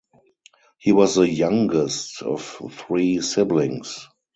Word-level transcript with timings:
He 0.79 0.93
was 0.93 1.13
the 1.13 1.29
youngest 1.29 2.23
of 2.23 2.43
three 2.71 3.21
siblings. 3.21 4.07